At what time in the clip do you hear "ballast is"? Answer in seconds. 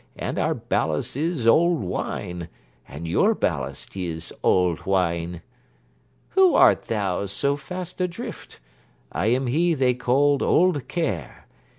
0.55-1.45, 3.35-4.33